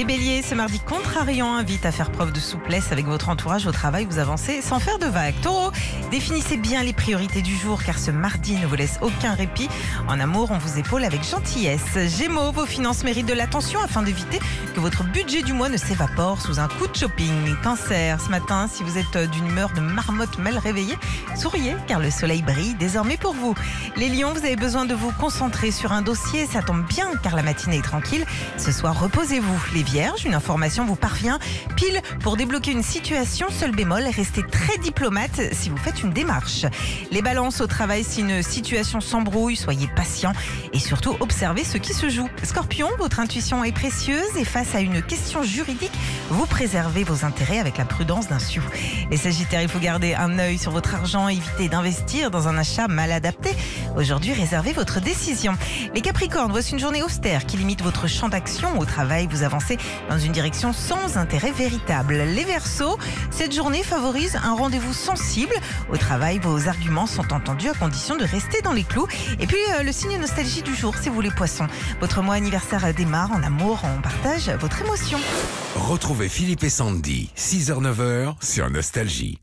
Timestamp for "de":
2.32-2.40, 4.98-5.04, 13.26-13.34, 16.86-16.96, 19.74-19.80, 24.86-24.94, 68.16-68.24